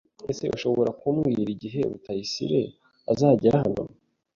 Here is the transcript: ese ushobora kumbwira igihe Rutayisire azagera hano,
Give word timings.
ese 0.31 0.45
ushobora 0.55 0.91
kumbwira 0.99 1.49
igihe 1.55 1.79
Rutayisire 1.91 2.61
azagera 3.11 3.55
hano, 3.63 3.83